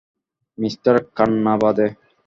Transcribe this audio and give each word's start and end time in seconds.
Mister 0.57 0.95
Khanna 1.15 1.53
বাদে! 1.61 1.87